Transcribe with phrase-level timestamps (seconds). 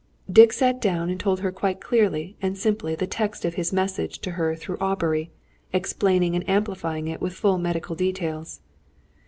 [0.27, 4.17] Dick sat down and told her quite clearly and simply the text of his message
[4.21, 5.29] to her through Aubrey,
[5.73, 8.61] explaining and amplifying it with full medical details.